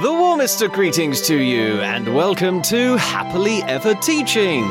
[0.00, 4.66] The warmest of greetings to you, and welcome to Happily Ever Teaching.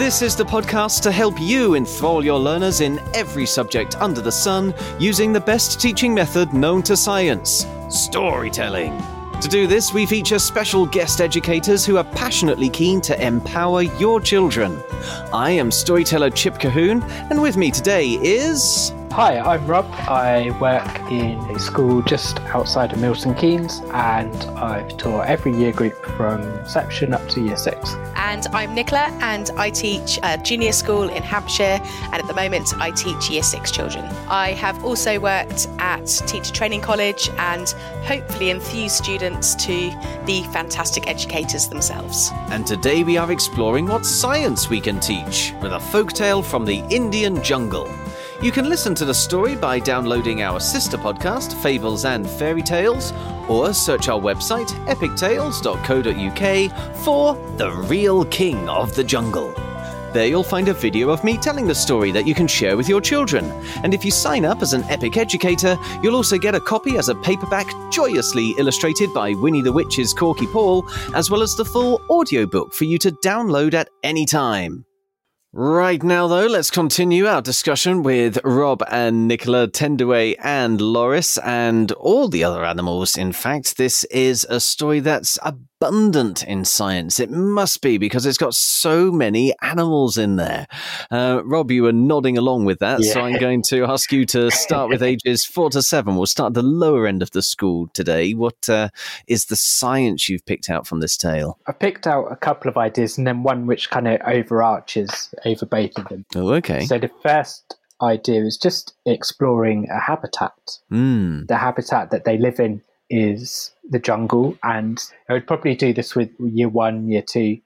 [0.00, 4.32] This is the podcast to help you enthrall your learners in every subject under the
[4.32, 9.00] sun using the best teaching method known to science storytelling.
[9.40, 14.20] To do this, we feature special guest educators who are passionately keen to empower your
[14.20, 14.82] children.
[15.32, 18.92] I am storyteller Chip Colquhoun, and with me today is.
[19.12, 19.86] Hi, I'm Rob.
[20.08, 25.72] I work in a school just outside of Milton Keynes and I've taught every year
[25.72, 27.94] group from reception up to year six.
[28.16, 32.74] And I'm Nicola and I teach a junior school in Hampshire and at the moment
[32.78, 34.04] I teach year six children.
[34.28, 37.68] I have also worked at Teacher Training College and
[38.04, 39.92] hopefully enthuse students to
[40.26, 42.30] be fantastic educators themselves.
[42.48, 46.84] And today we are exploring what science we can teach with a folktale from the
[46.90, 47.88] Indian jungle.
[48.42, 53.14] You can listen to the story by downloading our sister podcast, Fables and Fairy Tales,
[53.48, 59.54] or search our website, epictales.co.uk, for The Real King of the Jungle.
[60.12, 62.88] There you'll find a video of me telling the story that you can share with
[62.88, 63.44] your children.
[63.82, 67.10] And if you sign up as an Epic Educator, you'll also get a copy as
[67.10, 72.00] a paperback joyously illustrated by Winnie the Witch's Korky Paul, as well as the full
[72.08, 74.85] audiobook for you to download at any time.
[75.58, 81.90] Right now, though, let's continue our discussion with Rob and Nicola Tendaway and Loris and
[81.92, 83.16] all the other animals.
[83.16, 85.38] In fact, this is a story that's
[85.80, 87.20] abundant in science.
[87.20, 90.66] It must be because it's got so many animals in there.
[91.10, 93.12] Uh, Rob, you were nodding along with that, yeah.
[93.12, 96.16] so I'm going to ask you to start with ages four to seven.
[96.16, 98.32] We'll start at the lower end of the school today.
[98.32, 98.88] What uh,
[99.26, 101.58] is the science you've picked out from this tale?
[101.66, 105.64] I picked out a couple of ideas and then one which kind of overarches over
[105.64, 106.26] both of them.
[106.34, 106.84] Oh, okay.
[106.84, 110.52] So the first idea is just exploring a habitat.
[110.92, 111.46] Mm.
[111.46, 116.14] The habitat that they live in is the jungle, and I would probably do this
[116.14, 117.58] with year one, year two.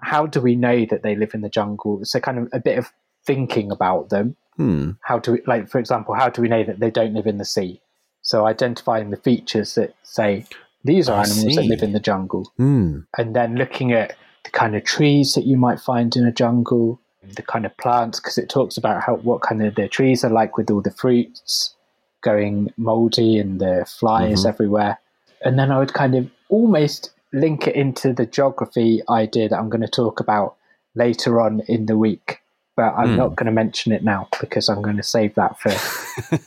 [0.00, 2.00] How do we know that they live in the jungle?
[2.04, 2.92] So, kind of a bit of
[3.26, 4.36] thinking about them.
[4.56, 4.92] Hmm.
[5.02, 7.38] How do we, like, for example, how do we know that they don't live in
[7.38, 7.80] the sea?
[8.22, 10.46] So, identifying the features that say
[10.84, 11.56] these are I animals see.
[11.56, 13.00] that live in the jungle, hmm.
[13.18, 14.14] and then looking at
[14.44, 17.00] the kind of trees that you might find in a jungle,
[17.34, 20.30] the kind of plants because it talks about how what kind of the trees are
[20.30, 21.74] like with all the fruits
[22.22, 24.48] going moldy and the flies mm-hmm.
[24.48, 24.98] everywhere.
[25.42, 29.68] And then I would kind of almost link it into the geography idea that I'm
[29.68, 30.56] going to talk about
[30.94, 32.40] later on in the week.
[32.76, 33.16] But I'm mm.
[33.18, 35.70] not going to mention it now because I'm going to save that for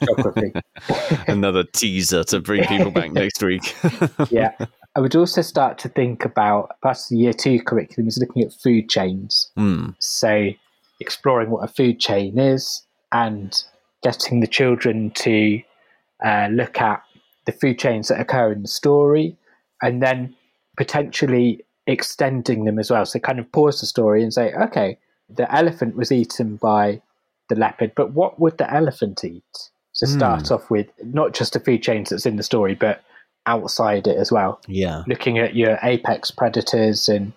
[0.04, 0.52] geography.
[1.28, 3.74] Another teaser to bring people back next week.
[4.30, 4.52] yeah.
[4.98, 8.52] I would also start to think about, perhaps the year two curriculum is looking at
[8.52, 9.52] food chains.
[9.56, 9.96] Mm.
[10.00, 10.50] So
[11.00, 13.64] exploring what a food chain is and
[14.04, 15.62] getting the children to
[16.26, 17.02] uh, look at
[17.46, 19.36] the food chains that occur in the story
[19.82, 20.36] and then
[20.78, 23.06] potentially extending them as well.
[23.06, 24.98] So kind of pause the story and say, okay,
[25.30, 27.02] the elephant was eaten by
[27.50, 29.44] the leopard, but what would the elephant eat?
[29.94, 30.14] So hmm.
[30.14, 30.52] start mm.
[30.52, 33.04] off with not just the food chains that's in the story, but
[33.46, 34.62] outside it as well.
[34.68, 35.04] Yeah.
[35.08, 37.32] Looking at your apex predators and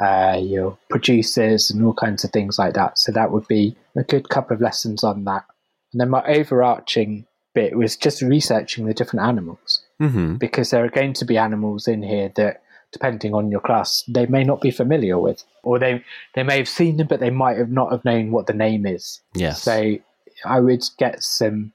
[0.00, 2.98] uh, your producers and all kinds of things like that.
[2.98, 5.44] So that would be a good couple of lessons on that.
[5.92, 10.36] And then my overarching bit was just researching the different animals mm-hmm.
[10.36, 14.26] because there are going to be animals in here that, depending on your class, they
[14.26, 16.04] may not be familiar with, or they
[16.34, 18.84] they may have seen them, but they might have not have known what the name
[18.86, 19.20] is.
[19.34, 19.62] Yes.
[19.62, 19.96] So
[20.44, 21.72] I would get some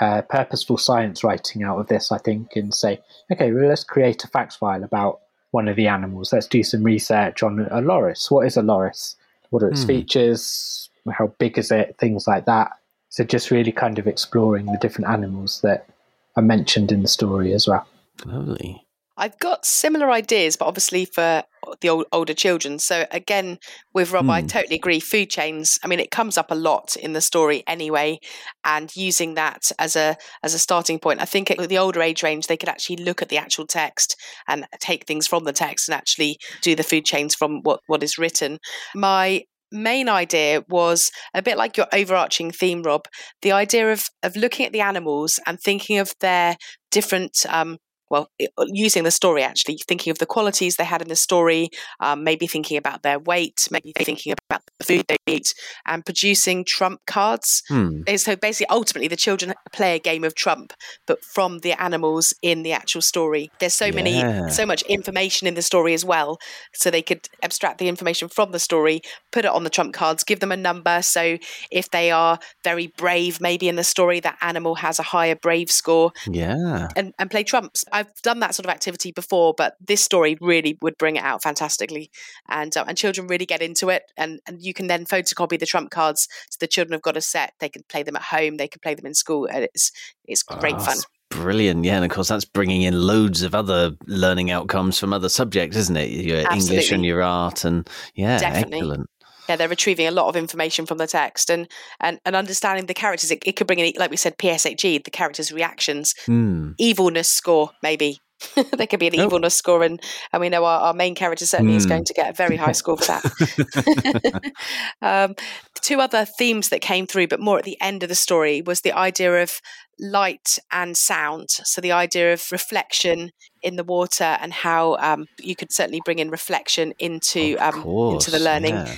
[0.00, 3.00] uh, purposeful science writing out of this, I think, and say,
[3.30, 5.20] okay, well, let's create a facts file about
[5.56, 6.34] one of the animals.
[6.34, 8.30] Let's do some research on a loris.
[8.30, 9.16] What is a loris?
[9.48, 9.86] What are its mm.
[9.86, 10.90] features?
[11.10, 11.96] How big is it?
[11.98, 12.72] Things like that.
[13.08, 15.88] So just really kind of exploring the different animals that
[16.36, 17.86] are mentioned in the story as well.
[18.26, 18.85] Lovely.
[19.16, 21.42] I've got similar ideas, but obviously for
[21.80, 22.78] the old, older children.
[22.78, 23.58] So again,
[23.92, 24.30] with Rob, mm.
[24.30, 24.46] I hmm.
[24.46, 25.00] totally agree.
[25.00, 25.78] Food chains.
[25.82, 28.20] I mean, it comes up a lot in the story anyway,
[28.64, 32.22] and using that as a as a starting point, I think at the older age
[32.22, 34.16] range, they could actually look at the actual text
[34.46, 38.02] and take things from the text and actually do the food chains from what what
[38.02, 38.58] is written.
[38.94, 43.06] My main idea was a bit like your overarching theme, Rob.
[43.42, 46.56] The idea of of looking at the animals and thinking of their
[46.90, 47.78] different um,
[48.10, 48.30] well,
[48.66, 51.70] using the story actually, thinking of the qualities they had in the story,
[52.00, 55.54] um, maybe thinking about their weight, maybe thinking about the food they eat,
[55.86, 57.62] and producing trump cards.
[57.68, 58.02] Hmm.
[58.16, 60.72] So basically, ultimately, the children play a game of trump,
[61.06, 63.50] but from the animals in the actual story.
[63.58, 63.90] There's so yeah.
[63.92, 66.38] many, so much information in the story as well.
[66.74, 69.00] So they could abstract the information from the story,
[69.32, 71.02] put it on the trump cards, give them a number.
[71.02, 71.38] So
[71.70, 75.70] if they are very brave, maybe in the story, that animal has a higher brave
[75.70, 76.12] score.
[76.30, 76.88] Yeah.
[76.96, 77.84] And, and play trumps.
[77.96, 81.42] I've done that sort of activity before, but this story really would bring it out
[81.42, 82.10] fantastically,
[82.46, 85.64] and uh, and children really get into it, and and you can then photocopy the
[85.64, 87.54] trump cards, so the children have got a set.
[87.58, 89.90] They can play them at home, they can play them in school, and it's
[90.26, 90.98] it's great oh, fun.
[91.30, 95.30] Brilliant, yeah, and of course that's bringing in loads of other learning outcomes from other
[95.30, 96.10] subjects, isn't it?
[96.10, 96.68] Your Absolutely.
[96.68, 98.76] English and your art, and yeah, Definitely.
[98.76, 99.10] excellent
[99.48, 101.68] yeah, they're retrieving a lot of information from the text and
[102.00, 103.30] and, and understanding the characters.
[103.30, 106.74] It, it could bring in, like we said, PSHE, the characters' reactions, mm.
[106.78, 108.20] evilness score, maybe.
[108.54, 109.24] there could be an oh.
[109.24, 110.00] evilness score, and,
[110.32, 111.76] and we know our, our main character certainly mm.
[111.76, 112.04] is going hmm.
[112.04, 114.52] to get a very high score for that.
[115.02, 115.34] um,
[115.82, 118.82] two other themes that came through, but more at the end of the story, was
[118.82, 119.60] the idea of
[119.98, 121.48] light and sound.
[121.48, 123.30] So the idea of reflection
[123.62, 127.76] in the water and how um, you could certainly bring in reflection into um,
[128.12, 128.74] into the learning.
[128.74, 128.96] Yeah.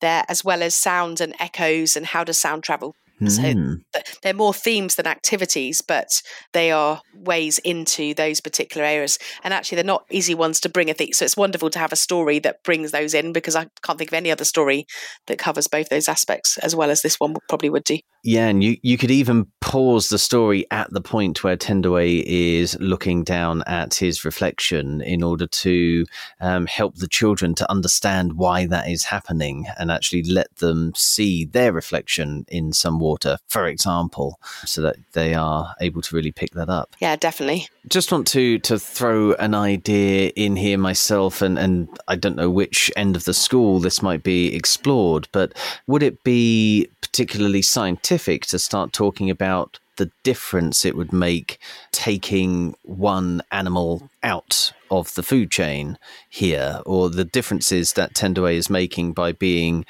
[0.00, 3.30] There, as well as sound and echoes, and how does sound travel Mm.
[3.30, 4.00] So hmm.
[4.22, 6.22] they're more themes than activities, but
[6.52, 9.18] they are ways into those particular areas.
[9.42, 11.12] And actually, they're not easy ones to bring a thing.
[11.12, 14.10] So it's wonderful to have a story that brings those in because I can't think
[14.10, 14.86] of any other story
[15.26, 17.98] that covers both those aspects as well as this one probably would do.
[18.24, 22.76] Yeah, and you, you could even pause the story at the point where Tendaway is
[22.80, 26.04] looking down at his reflection in order to
[26.40, 31.44] um, help the children to understand why that is happening and actually let them see
[31.44, 36.52] their reflection in some water, for example, so that they are able to really pick
[36.52, 36.88] that up.
[37.00, 37.68] Yeah, definitely.
[37.88, 42.50] Just want to to throw an idea in here myself, and, and I don't know
[42.50, 45.52] which end of the school this might be explored, but
[45.86, 51.58] would it be particularly scientific to start talking about the difference it would make
[51.90, 55.98] taking one animal out of the food chain
[56.30, 59.84] here, or the differences that Tendaway is making by being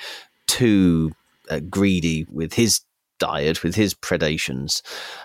[0.47, 1.13] too
[1.51, 2.81] uh, greedy with his
[3.19, 4.83] diet with his predations.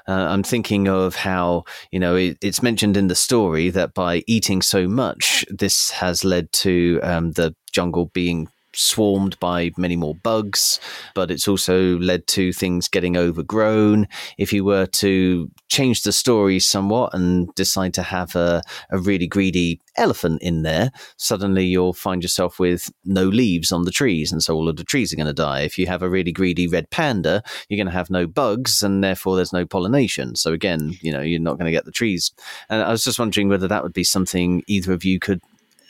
[0.07, 4.23] Uh, I'm thinking of how, you know, it, it's mentioned in the story that by
[4.27, 10.15] eating so much, this has led to um, the jungle being swarmed by many more
[10.15, 10.79] bugs,
[11.15, 14.07] but it's also led to things getting overgrown.
[14.37, 19.27] If you were to change the story somewhat and decide to have a, a really
[19.27, 24.43] greedy elephant in there, suddenly you'll find yourself with no leaves on the trees, and
[24.43, 25.61] so all of the trees are going to die.
[25.61, 29.03] If you have a really greedy red panda, you're going to have no bugs, and
[29.03, 30.35] therefore there's no pollination.
[30.35, 32.31] So again, you know, you're not going to get the trees.
[32.69, 35.41] And I was just wondering whether that would be something either of you could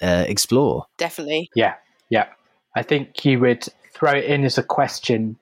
[0.01, 0.85] uh, explore.
[0.97, 1.49] Definitely.
[1.55, 1.75] Yeah,
[2.09, 2.27] yeah.
[2.75, 5.37] I think you would throw it in as a question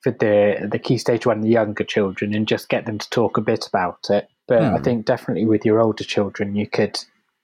[0.00, 3.36] for the the key stage one, the younger children, and just get them to talk
[3.36, 4.28] a bit about it.
[4.48, 4.82] But I hmm.
[4.82, 6.98] think definitely with your older children, you could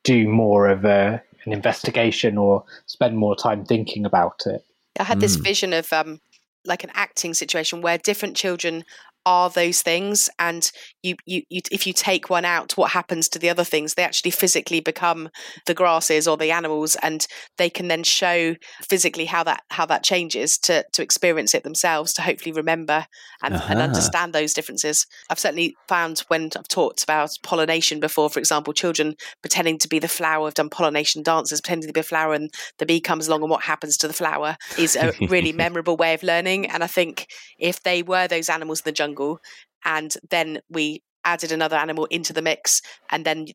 [0.05, 4.65] do more of a an investigation or spend more time thinking about it.
[4.99, 5.45] I had this mm.
[5.45, 6.21] vision of um,
[6.65, 8.85] like an acting situation where different children
[9.27, 10.73] are those things and
[11.03, 14.03] you, you, you if you take one out what happens to the other things they
[14.03, 15.29] actually physically become
[15.67, 17.27] the grasses or the animals and
[17.59, 18.55] they can then show
[18.89, 23.07] physically how that how that changes to to experience it themselves to hopefully remember
[23.43, 23.67] and, uh-huh.
[23.71, 28.73] and understand those differences i've certainly found when i've talked about pollination before for example
[28.73, 32.33] children pretending to be the flower have done pollination dances pretending to be a flower
[32.33, 35.97] and the bee comes along and what happens to the flower is a really memorable
[35.97, 37.27] way of learning and i think
[37.59, 39.41] if they were those animals in the jungle jungle
[39.85, 43.47] and then we added another animal into the mix and then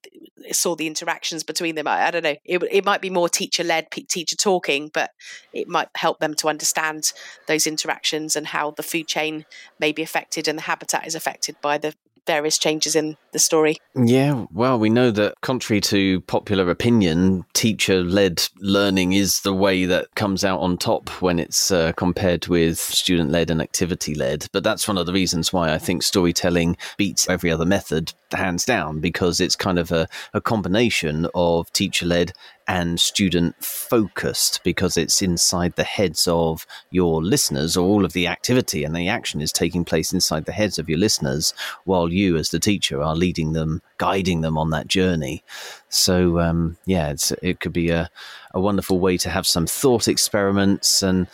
[0.51, 1.87] saw the interactions between them.
[1.87, 2.35] I, I don't know.
[2.45, 5.11] It, it might be more teacher led, teacher talking, but
[5.53, 7.13] it might help them to understand
[7.47, 9.45] those interactions and how the food chain
[9.79, 11.95] may be affected and the habitat is affected by the
[12.25, 13.77] various changes in the story.
[13.95, 19.85] Yeah, well, we know that contrary to popular opinion, teacher led learning is the way
[19.85, 24.47] that comes out on top when it's uh, compared with student led and activity led.
[24.51, 28.65] But that's one of the reasons why I think storytelling beats every other method hands
[28.65, 32.33] down because it's kind of a, a combination of teacher led
[32.67, 38.27] and student focused because it's inside the heads of your listeners or all of the
[38.27, 42.37] activity and the action is taking place inside the heads of your listeners while you
[42.37, 45.43] as the teacher are leading them guiding them on that journey.
[45.89, 48.09] So um, yeah it could be a,
[48.53, 51.27] a wonderful way to have some thought experiments and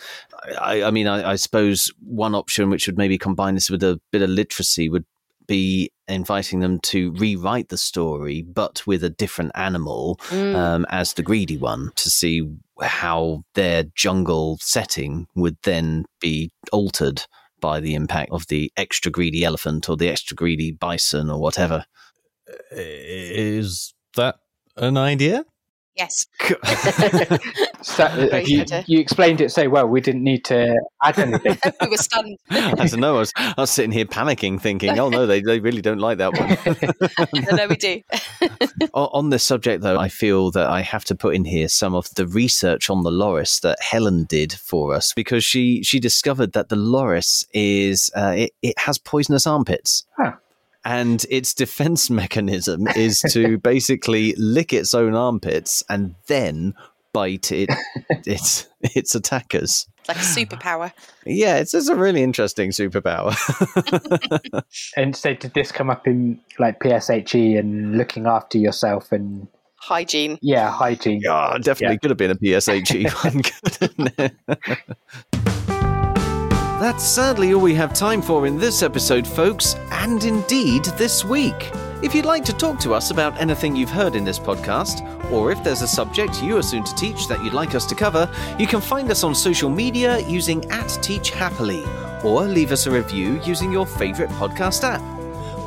[0.60, 4.00] I, I mean I, I suppose one option which would maybe combine this with a
[4.10, 5.04] bit of literacy would
[5.50, 10.54] be inviting them to rewrite the story, but with a different animal Mm.
[10.54, 12.42] um, as the greedy one to see
[12.80, 17.22] how their jungle setting would then be altered
[17.60, 21.84] by the impact of the extra greedy elephant or the extra greedy bison or whatever.
[22.70, 24.36] Is that
[24.76, 25.44] an idea?
[26.00, 26.26] Yes.
[27.82, 31.56] So, uh, you, you explained it so well, we didn't need to add anything.
[31.80, 32.36] we were stunned.
[32.50, 33.16] I don't know.
[33.16, 36.18] I was, I was sitting here panicking, thinking, "Oh no, they, they really don't like
[36.18, 38.02] that one." no, no, we do.
[38.92, 41.94] O- on this subject, though, I feel that I have to put in here some
[41.94, 46.52] of the research on the loris that Helen did for us because she she discovered
[46.52, 50.04] that the loris is uh, it, it has poisonous armpits.
[50.18, 50.32] Huh.
[50.84, 56.74] And its defense mechanism is to basically lick its own armpits and then
[57.12, 57.68] bite it
[58.26, 59.86] its its attackers.
[59.98, 60.92] It's like a superpower.
[61.26, 63.34] Yeah, it's, it's a really interesting superpower.
[64.96, 69.48] and so did this come up in like PSHE and looking after yourself and
[69.82, 70.38] Hygiene.
[70.42, 71.20] yeah, hygiene?
[71.24, 71.98] Yeah, definitely Yeah.
[71.98, 75.39] could have been a PSHE one, couldn't it?
[76.80, 81.70] That's sadly all we have time for in this episode, folks, and indeed this week.
[82.02, 85.52] If you'd like to talk to us about anything you've heard in this podcast, or
[85.52, 88.30] if there's a subject you are soon to teach that you'd like us to cover,
[88.58, 91.84] you can find us on social media using at Teach Happily,
[92.24, 95.19] or leave us a review using your favourite podcast app.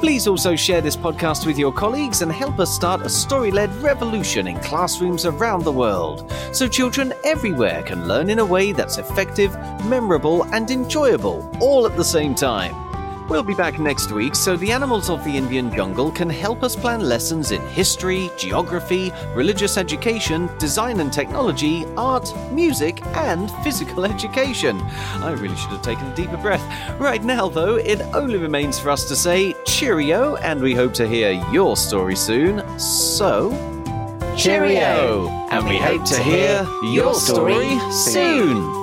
[0.03, 3.73] Please also share this podcast with your colleagues and help us start a story led
[3.75, 8.97] revolution in classrooms around the world so children everywhere can learn in a way that's
[8.97, 9.55] effective,
[9.85, 12.82] memorable, and enjoyable all at the same time.
[13.29, 16.75] We'll be back next week so the animals of the Indian jungle can help us
[16.75, 24.81] plan lessons in history, geography, religious education, design and technology, art, music, and physical education.
[25.15, 26.61] I really should have taken a deeper breath.
[26.99, 31.07] Right now, though, it only remains for us to say cheerio, and we hope to
[31.07, 32.61] hear your story soon.
[32.77, 33.51] So,
[34.35, 35.29] Cheerio!
[35.51, 38.82] and we hope to hear your story soon.